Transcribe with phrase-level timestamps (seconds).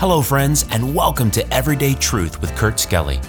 [0.00, 3.20] Hello, friends, and welcome to Everyday Truth with Kurt Skelly.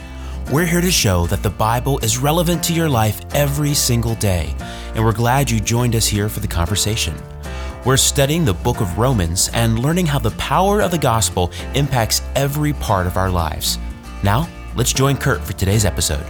[0.54, 4.56] We're here to show that the Bible is relevant to your life every single day,
[4.96, 7.14] and we're glad you joined us here for the conversation.
[7.84, 12.22] We're studying the book of Romans and learning how the power of the gospel impacts
[12.38, 13.78] every part of our lives.
[14.24, 14.48] Now,
[14.78, 16.26] let's join Kurt for today's episode.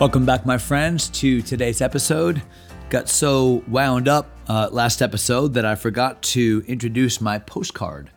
[0.00, 2.42] Welcome back, my friends, to today's episode.
[2.90, 8.10] Got so wound up uh, last episode that I forgot to introduce my postcard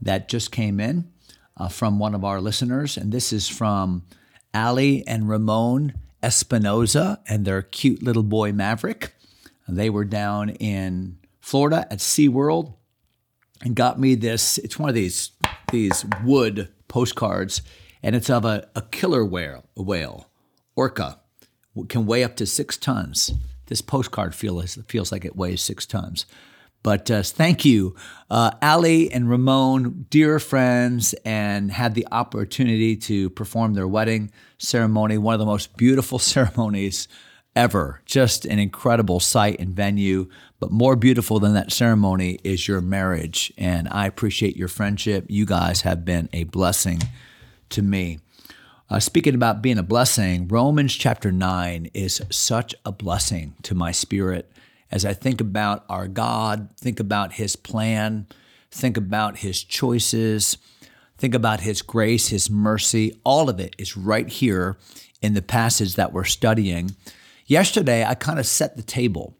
[0.00, 1.10] that just came in
[1.56, 2.96] uh, from one of our listeners.
[2.96, 4.04] And this is from
[4.54, 9.14] Ali and Ramon Espinoza and their cute little boy Maverick.
[9.68, 12.74] They were down in Florida at SeaWorld
[13.62, 14.58] and got me this.
[14.58, 15.32] It's one of these
[15.70, 17.60] these wood postcards,
[18.02, 20.30] and it's of a, a killer whale, a whale,
[20.74, 21.20] orca,
[21.88, 23.32] can weigh up to six tons.
[23.66, 26.24] This postcard feels feels like it weighs six tons.
[26.82, 27.96] But uh, thank you,
[28.30, 35.18] uh, Ali and Ramon, dear friends, and had the opportunity to perform their wedding ceremony,
[35.18, 37.08] one of the most beautiful ceremonies
[37.56, 38.00] ever.
[38.06, 40.28] Just an incredible sight and venue.
[40.60, 43.52] But more beautiful than that ceremony is your marriage.
[43.58, 45.26] And I appreciate your friendship.
[45.28, 47.00] You guys have been a blessing
[47.70, 48.20] to me.
[48.90, 53.92] Uh, speaking about being a blessing, Romans chapter 9 is such a blessing to my
[53.92, 54.50] spirit
[54.90, 58.26] as I think about our God, think about His plan,
[58.70, 60.58] think about His choices,
[61.16, 64.78] think about His grace, His mercy, all of it is right here
[65.20, 66.94] in the passage that we're studying.
[67.46, 69.36] Yesterday, I kind of set the table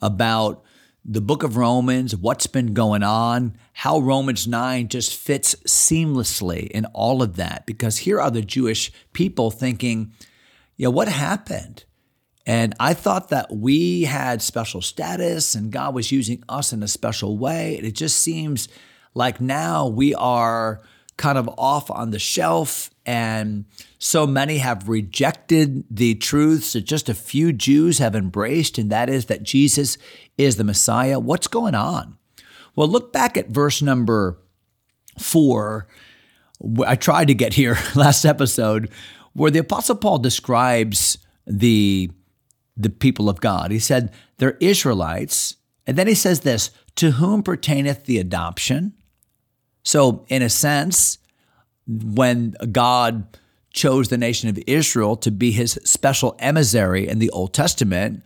[0.00, 0.62] about
[1.08, 6.84] the book of Romans, what's been going on, how Romans 9 just fits seamlessly in
[6.86, 7.64] all of that.
[7.64, 10.12] Because here are the Jewish people thinking,
[10.76, 11.84] yeah, what happened?
[12.46, 16.88] And I thought that we had special status and God was using us in a
[16.88, 17.76] special way.
[17.76, 18.68] And it just seems
[19.14, 20.82] like now we are
[21.16, 23.64] kind of off on the shelf and
[23.98, 29.08] so many have rejected the truths that just a few Jews have embraced, and that
[29.08, 29.96] is that Jesus
[30.36, 31.18] is the Messiah.
[31.18, 32.18] What's going on?
[32.74, 34.38] Well, look back at verse number
[35.18, 35.86] four.
[36.84, 38.90] I tried to get here last episode
[39.32, 42.10] where the Apostle Paul describes the
[42.76, 43.70] the people of God.
[43.70, 45.56] He said, They're Israelites.
[45.86, 48.94] And then he says this To whom pertaineth the adoption?
[49.82, 51.18] So, in a sense,
[51.86, 53.38] when God
[53.72, 58.22] chose the nation of Israel to be his special emissary in the Old Testament,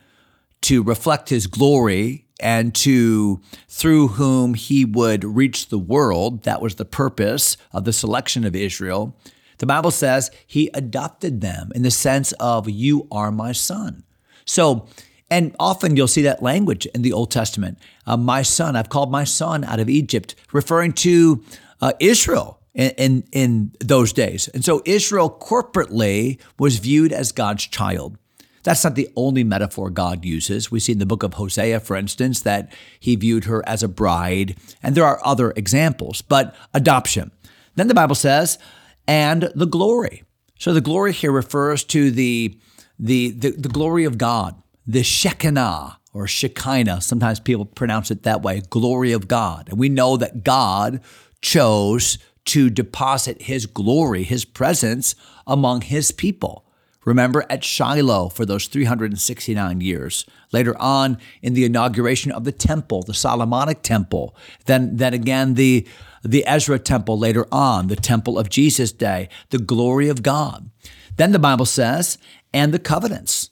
[0.63, 6.77] to reflect his glory and to through whom he would reach the world, that was
[6.77, 9.19] the purpose of the selection of Israel.
[9.59, 14.05] The Bible says he adopted them in the sense of, You are my son.
[14.51, 14.87] So,
[15.31, 17.79] and often you'll see that language in the Old Testament.
[18.05, 21.45] Uh, my son, I've called my son out of Egypt, referring to
[21.81, 24.49] uh, Israel in, in, in those days.
[24.49, 28.19] And so Israel corporately was viewed as God's child.
[28.65, 30.71] That's not the only metaphor God uses.
[30.71, 33.89] We see in the book of Hosea, for instance, that he viewed her as a
[33.89, 37.31] bride, and there are other examples, but adoption.
[37.77, 38.59] Then the Bible says,
[39.07, 40.25] and the glory.
[40.59, 42.59] So the glory here refers to the
[43.01, 47.01] the, the, the glory of God, the Shekinah or Shekinah.
[47.01, 49.69] Sometimes people pronounce it that way, glory of God.
[49.69, 51.01] And we know that God
[51.41, 55.15] chose to deposit his glory, his presence
[55.47, 56.67] among his people.
[57.07, 60.27] Remember at Shiloh for those 369 years.
[60.53, 64.37] Later on in the inauguration of the temple, the Solomonic temple.
[64.67, 65.87] Then, then again, the,
[66.23, 70.71] the Ezra temple later on, the temple of Jesus' day, the glory of God.
[71.21, 72.17] Then the Bible says,
[72.55, 73.51] and the covenants.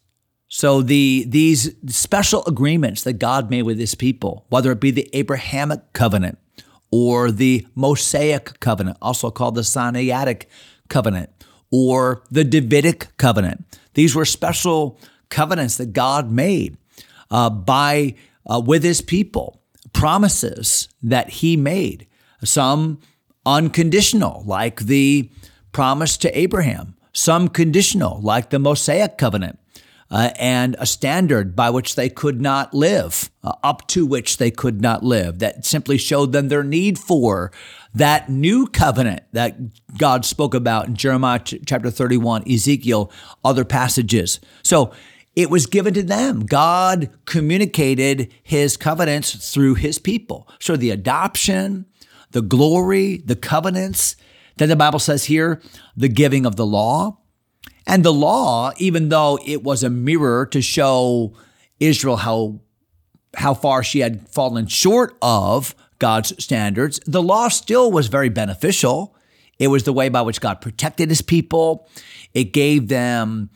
[0.48, 5.10] So the these special agreements that God made with his people, whether it be the
[5.12, 6.38] Abrahamic covenant
[6.90, 10.44] or the Mosaic covenant, also called the Sinaitic
[10.88, 11.28] covenant,
[11.70, 13.66] or the Davidic covenant.
[13.92, 16.78] These were special covenants that God made
[17.30, 18.14] uh, by
[18.46, 19.60] uh, with his people,
[19.92, 22.06] promises that he made.
[22.42, 23.00] Some
[23.44, 25.31] unconditional, like the
[25.70, 29.58] promise to Abraham some conditional, like the Mosaic covenant,
[30.10, 34.50] uh, and a standard by which they could not live, uh, up to which they
[34.50, 37.52] could not live, that simply showed them their need for
[37.94, 39.56] that new covenant that
[39.99, 43.10] God spoke about in Jeremiah ch- chapter 31, Ezekiel,
[43.44, 44.40] other passages.
[44.62, 44.93] So
[45.37, 46.46] it was given to them.
[46.46, 50.49] God communicated his covenants through his people.
[50.58, 51.87] So the adoption,
[52.32, 54.16] the glory, the covenants,
[54.58, 55.60] then the Bible says here,
[55.96, 57.19] the giving of the law.
[57.87, 61.34] And the law, even though it was a mirror to show
[61.81, 62.60] Israel how,
[63.34, 67.00] how far she had fallen short of God's standards.
[67.06, 69.16] The law still was very beneficial.
[69.58, 71.88] It was the way by which God protected his people.
[72.34, 73.50] It gave them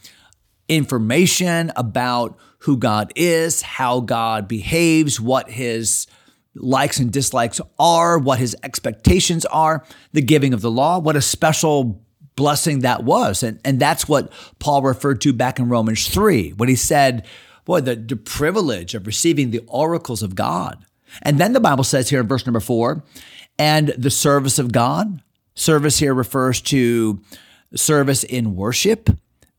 [0.68, 6.06] information about who God is, how God behaves, what his
[6.54, 11.22] likes and dislikes are, what his expectations are, the giving of the law, what a
[11.22, 12.02] special
[12.36, 13.42] blessing that was.
[13.42, 17.26] And, and that's what Paul referred to back in Romans 3 when he said,
[17.64, 20.84] Boy, the, the privilege of receiving the oracles of God.
[21.22, 23.04] And then the Bible says here in verse number four,
[23.58, 25.22] and the service of God.
[25.54, 27.20] Service here refers to
[27.74, 29.10] service in worship,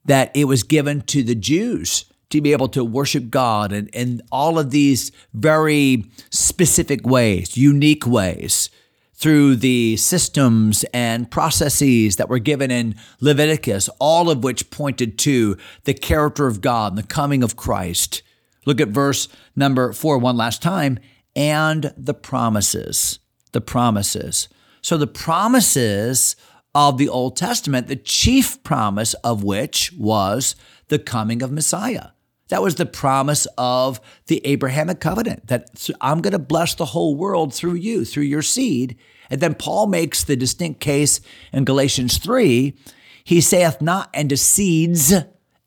[0.06, 4.22] that it was given to the Jews to be able to worship God in, in
[4.32, 8.72] all of these very specific ways, unique ways,
[9.14, 15.56] through the systems and processes that were given in Leviticus, all of which pointed to
[15.84, 18.24] the character of God and the coming of Christ.
[18.66, 20.98] Look at verse number four one last time
[21.36, 23.20] and the promises.
[23.52, 24.50] The promises.
[24.82, 26.36] So the promises
[26.74, 30.56] of the Old Testament, the chief promise of which was
[30.88, 32.08] the coming of Messiah.
[32.54, 37.16] That was the promise of the Abrahamic covenant that I'm going to bless the whole
[37.16, 38.96] world through you, through your seed.
[39.32, 41.20] And then Paul makes the distinct case
[41.52, 42.78] in Galatians 3.
[43.24, 45.16] He saith not unto seeds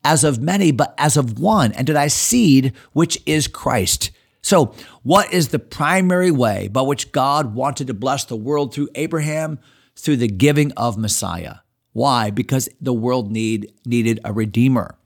[0.05, 4.11] as of many, but as of one, and to thy seed, which is Christ.
[4.41, 4.73] So,
[5.03, 9.59] what is the primary way by which God wanted to bless the world through Abraham?
[9.97, 11.55] Through the giving of Messiah.
[11.91, 12.29] Why?
[12.29, 14.96] Because the world need, needed a redeemer.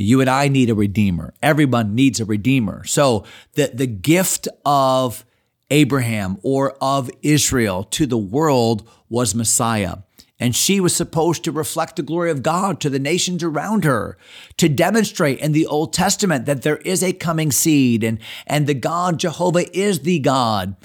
[0.00, 1.34] You and I need a redeemer.
[1.42, 2.84] Everyone needs a redeemer.
[2.84, 3.24] So
[3.54, 5.24] the, the gift of
[5.70, 9.98] Abraham or of Israel to the world was Messiah.
[10.38, 14.16] And she was supposed to reflect the glory of God to the nations around her,
[14.56, 18.72] to demonstrate in the Old Testament that there is a coming seed and, and the
[18.72, 20.76] God Jehovah is the God.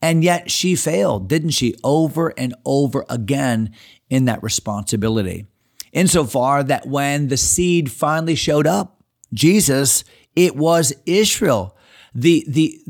[0.00, 1.76] And yet she failed, didn't she?
[1.84, 3.74] Over and over again
[4.08, 5.46] in that responsibility
[5.92, 9.02] insofar that when the seed finally showed up,
[9.32, 10.04] Jesus,
[10.34, 11.76] it was Israel,
[12.14, 12.80] the, the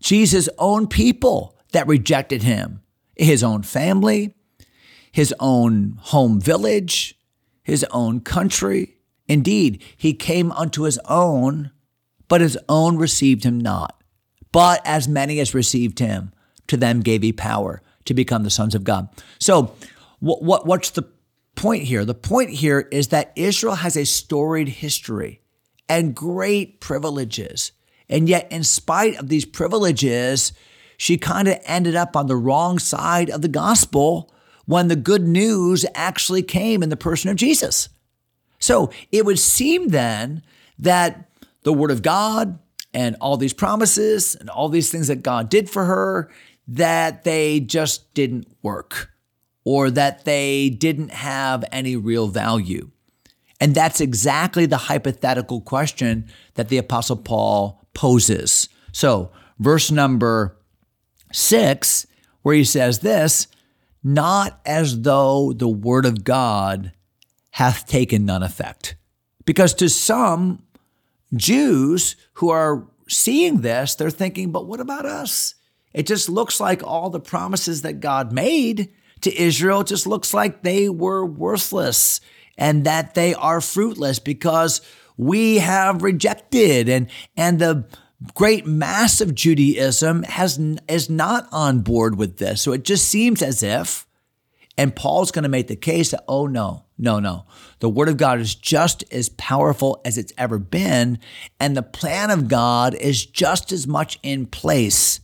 [0.00, 2.82] Jesus' own people that rejected him,
[3.16, 4.34] his own family,
[5.10, 7.18] his own home village,
[7.62, 8.96] his own country.
[9.28, 11.70] Indeed, he came unto his own,
[12.28, 14.02] but his own received him not.
[14.50, 16.32] But as many as received him,
[16.66, 19.08] to them gave he power to become the sons of God.
[19.38, 19.74] So,
[20.20, 21.08] what, what, what's the
[21.54, 22.04] point here.
[22.04, 25.40] The point here is that Israel has a storied history
[25.88, 27.72] and great privileges.
[28.08, 30.52] And yet, in spite of these privileges,
[30.96, 34.32] she kind of ended up on the wrong side of the gospel
[34.66, 37.88] when the good news actually came in the person of Jesus.
[38.58, 40.42] So it would seem then
[40.78, 41.28] that
[41.62, 42.58] the word of God
[42.94, 46.30] and all these promises and all these things that God did for her,
[46.68, 49.11] that they just didn't work
[49.64, 52.90] or that they didn't have any real value.
[53.60, 58.68] And that's exactly the hypothetical question that the Apostle Paul poses.
[58.90, 60.56] So, verse number
[61.32, 62.06] six,
[62.42, 63.46] where he says this,
[64.02, 66.92] not as though the word of God
[67.52, 68.96] hath taken none effect.
[69.44, 70.62] Because to some
[71.34, 75.54] Jews who are seeing this, they're thinking, but what about us?
[75.92, 78.92] It just looks like all the promises that God made
[79.22, 82.20] to Israel, just looks like they were worthless
[82.58, 84.80] and that they are fruitless because
[85.16, 87.86] we have rejected and and the
[88.34, 90.58] great mass of Judaism has
[90.88, 92.62] is not on board with this.
[92.62, 94.06] So it just seems as if
[94.78, 97.46] and Paul's going to make the case that oh no, no, no.
[97.80, 101.18] The word of God is just as powerful as it's ever been
[101.58, 105.20] and the plan of God is just as much in place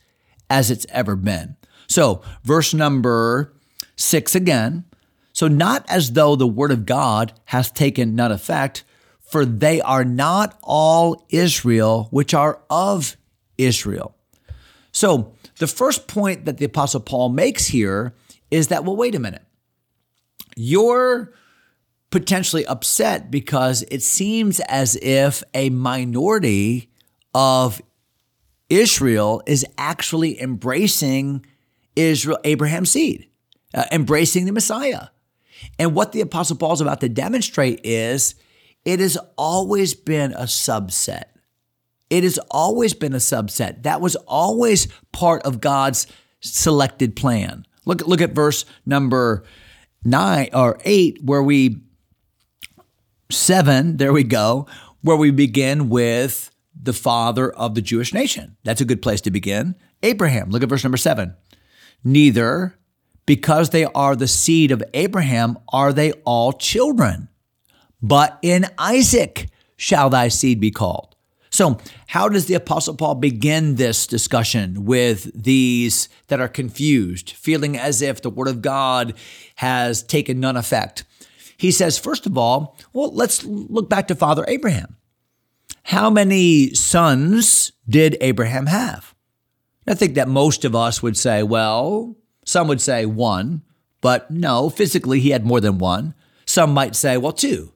[0.51, 1.57] as it's ever been.
[1.89, 3.55] So, verse number
[3.99, 4.85] 6 again.
[5.33, 8.85] So, not as though the word of God hath taken none effect,
[9.21, 13.17] for they are not all Israel which are of
[13.57, 14.17] Israel.
[14.91, 18.15] So, the first point that the Apostle Paul makes here
[18.51, 19.45] is that, well, wait a minute.
[20.57, 21.35] You're
[22.11, 26.91] potentially upset because it seems as if a minority
[27.35, 27.83] of
[28.71, 31.45] Israel is actually embracing
[31.95, 33.29] Israel, Abraham's seed
[33.75, 35.09] uh, embracing the Messiah.
[35.79, 38.35] And what the Apostle Paul is about to demonstrate is
[38.85, 41.25] it has always been a subset.
[42.11, 43.83] It has always been a subset.
[43.83, 46.07] That was always part of God's
[46.41, 47.67] selected plan.
[47.85, 49.45] Look, look at verse number
[50.05, 51.83] nine or eight, where we,
[53.31, 54.67] seven, there we go,
[55.03, 58.57] where we begin with the father of the Jewish nation.
[58.65, 59.75] That's a good place to begin.
[60.03, 60.51] Abraham.
[60.51, 61.35] Look at verse number seven.
[62.05, 62.78] Neither,
[63.29, 67.29] because they are the seed of Abraham, are they all children.
[68.01, 71.15] But in Isaac shall thy seed be called.
[71.51, 77.77] So, how does the Apostle Paul begin this discussion with these that are confused, feeling
[77.77, 79.13] as if the Word of God
[79.57, 81.05] has taken none effect?
[81.59, 84.97] He says, first of all, well, let's look back to Father Abraham.
[85.83, 89.15] How many sons did Abraham have?
[89.87, 92.18] I think that most of us would say, well,
[92.49, 93.61] some would say one,
[94.01, 96.15] but no, physically he had more than one.
[96.47, 97.75] Some might say, well, two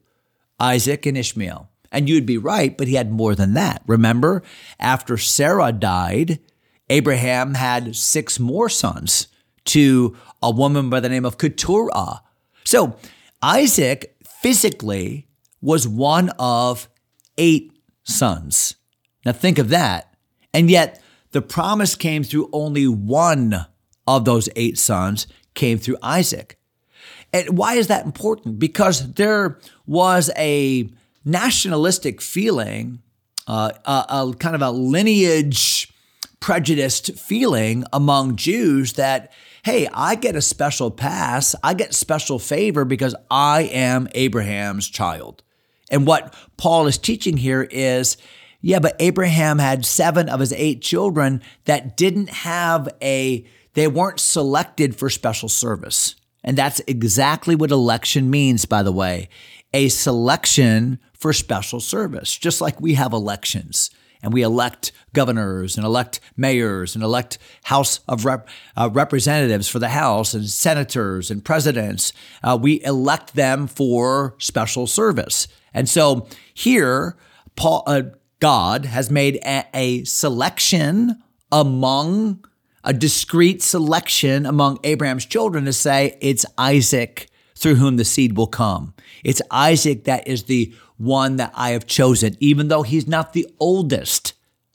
[0.59, 1.69] Isaac and Ishmael.
[1.91, 3.83] And you'd be right, but he had more than that.
[3.87, 4.43] Remember,
[4.81, 6.39] after Sarah died,
[6.89, 9.27] Abraham had six more sons
[9.67, 12.23] to a woman by the name of Keturah.
[12.65, 12.97] So
[13.43, 15.29] Isaac physically
[15.61, 16.89] was one of
[17.37, 18.77] eight sons.
[19.27, 20.15] Now think of that.
[20.55, 21.03] And yet
[21.33, 23.67] the promise came through only one
[24.07, 26.59] of those eight sons came through Isaac.
[27.33, 28.59] And why is that important?
[28.59, 30.89] Because there was a
[31.25, 33.01] nationalistic feeling,
[33.47, 35.93] uh, a, a kind of a lineage
[36.41, 39.33] prejudiced feeling among Jews that,
[39.65, 45.43] hey, I get a special pass, I get special favor because I am Abraham's child.
[45.91, 48.17] And what Paul is teaching here is,
[48.61, 54.21] yeah, but Abraham had seven of his eight children that didn't have a, they weren't
[54.21, 56.15] selected for special service.
[56.45, 59.29] And that's exactly what election means, by the way
[59.73, 63.91] a selection for special service, just like we have elections
[64.23, 69.79] and we elect governors and elect mayors and elect House of Rep- uh, Representatives for
[69.79, 72.13] the House and senators and presidents.
[72.43, 75.49] Uh, we elect them for special service.
[75.75, 77.17] And so here,
[77.57, 78.03] Paul, uh,
[78.39, 82.45] God has made a, a selection among
[82.85, 88.47] a discrete selection among Abraham's children to say it's Isaac through whom the seed will
[88.47, 88.95] come.
[89.25, 93.47] It's Isaac that is the one that I have chosen, even though he's not the
[93.61, 94.35] oldest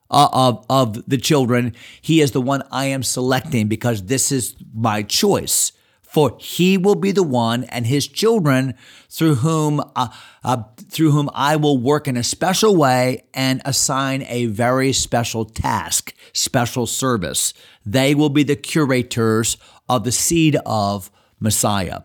[0.10, 1.74] uh, of, of the children.
[2.02, 5.72] He is the one I am selecting because this is my choice.
[6.08, 8.76] For he will be the one and his children
[9.10, 10.08] through whom uh,
[10.44, 15.44] uh, through whom I will work in a special way and assign a very special
[15.44, 17.54] task, special service.
[17.86, 19.58] They will be the curators
[19.90, 22.02] of the seed of Messiah.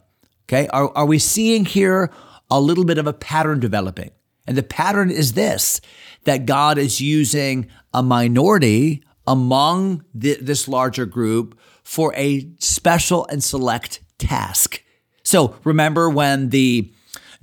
[0.47, 2.11] Okay, are, are we seeing here
[2.51, 4.11] a little bit of a pattern developing?
[4.47, 5.81] And the pattern is this
[6.25, 11.59] that God is using a minority among the, this larger group
[11.93, 14.83] for a special and select task.
[15.25, 16.91] So remember when the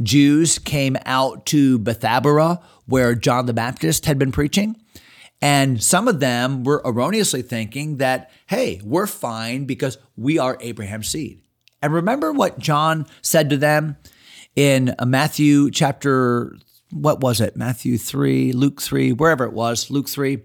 [0.02, 4.76] Jews came out to Bethabara, where John the Baptist had been preaching?
[5.40, 11.10] And some of them were erroneously thinking that, hey, we're fine because we are Abraham's
[11.10, 11.44] seed.
[11.84, 13.98] And remember what John said to them
[14.56, 16.58] in Matthew chapter,
[16.90, 17.56] what was it?
[17.56, 20.40] Matthew 3, Luke 3, wherever it was, Luke 3.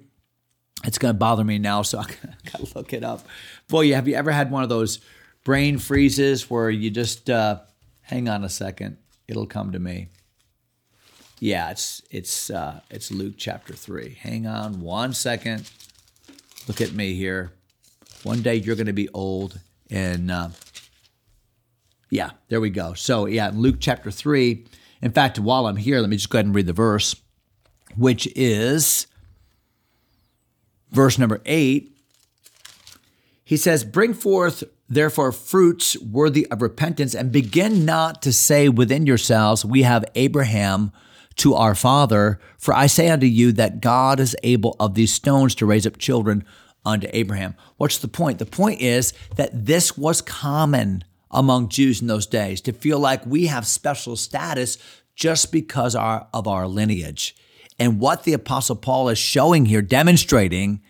[0.85, 2.07] It's going to bother me now, so I
[2.51, 3.27] got to look it up.
[3.69, 5.01] Boy, have you ever had one of those
[5.45, 7.61] brain freezes where you just, uh,
[8.03, 10.09] hang on a second, it'll come to me.
[11.41, 14.17] Yeah, it's it's uh, it's Luke chapter three.
[14.21, 15.69] Hang on one second.
[16.69, 17.53] Look at me here.
[18.23, 19.59] One day you're going to be old,
[19.91, 20.51] and uh,
[22.15, 22.95] yeah, there we go.
[22.95, 24.65] So, yeah, Luke chapter 3.
[25.03, 27.17] In fact, while I'm here, let me just go ahead and read the verse,
[27.97, 29.09] which is
[30.91, 31.91] verse number 8.
[33.45, 39.07] He says, Bring forth therefore fruits worthy of repentance, and begin not to say within
[39.07, 40.93] yourselves, We have Abraham
[41.37, 42.39] to our father.
[42.59, 45.99] For I say unto you that God is able of these stones to raise up
[45.99, 46.45] children
[46.85, 47.55] unto Abraham.
[47.77, 48.39] What's the point?
[48.39, 53.27] The point is that this was common among Jews in those days to feel like
[53.27, 54.79] we have special status
[55.17, 57.37] just because our, of our lineage.
[57.79, 60.81] And what the Apostle Paul is showing here, demonstrating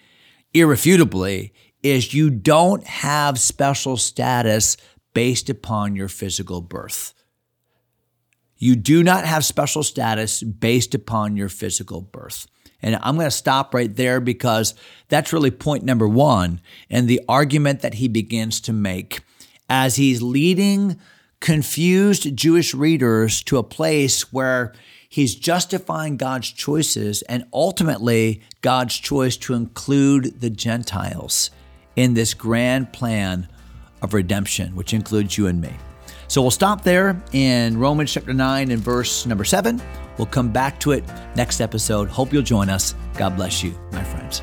[0.52, 4.76] irrefutably, is you don't have special status
[5.12, 7.14] based upon your physical birth.
[8.56, 12.46] You do not have special status based upon your physical birth.
[12.80, 14.74] And I'm going to stop right there because
[15.08, 16.60] that's really point number one
[16.90, 19.20] and the argument that he begins to make
[19.68, 20.98] as he's leading
[21.40, 24.74] confused Jewish readers to a place where
[25.14, 31.52] he's justifying God's choices and ultimately God's choice to include the Gentiles
[31.94, 33.46] in this grand plan
[34.02, 35.72] of redemption, which includes you and me.
[36.26, 39.80] So we'll stop there in Romans chapter 9 and verse number 7.
[40.18, 41.04] We'll come back to it
[41.36, 42.08] next episode.
[42.08, 42.96] Hope you'll join us.
[43.16, 44.42] God bless you, my friends.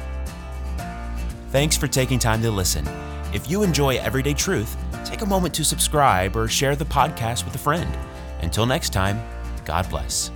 [1.49, 2.87] Thanks for taking time to listen.
[3.33, 7.55] If you enjoy Everyday Truth, take a moment to subscribe or share the podcast with
[7.55, 7.93] a friend.
[8.41, 9.21] Until next time,
[9.65, 10.31] God bless.